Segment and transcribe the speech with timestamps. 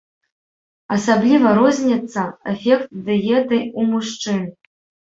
[0.95, 2.21] Асабліва розніцца
[2.55, 4.41] эфект дыеты ў мужчын.